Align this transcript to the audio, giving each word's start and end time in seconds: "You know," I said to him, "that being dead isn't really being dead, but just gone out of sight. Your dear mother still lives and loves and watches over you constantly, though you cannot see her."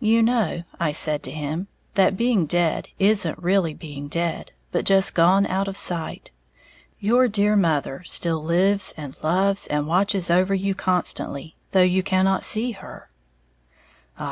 "You 0.00 0.24
know," 0.24 0.64
I 0.80 0.90
said 0.90 1.22
to 1.22 1.30
him, 1.30 1.68
"that 1.94 2.16
being 2.16 2.46
dead 2.46 2.88
isn't 2.98 3.38
really 3.40 3.74
being 3.74 4.08
dead, 4.08 4.50
but 4.72 4.84
just 4.84 5.14
gone 5.14 5.46
out 5.46 5.68
of 5.68 5.76
sight. 5.76 6.32
Your 6.98 7.28
dear 7.28 7.54
mother 7.54 8.02
still 8.04 8.42
lives 8.42 8.92
and 8.96 9.14
loves 9.22 9.68
and 9.68 9.86
watches 9.86 10.30
over 10.32 10.52
you 10.52 10.74
constantly, 10.74 11.54
though 11.70 11.80
you 11.82 12.02
cannot 12.02 12.42
see 12.42 12.72
her." 12.72 13.08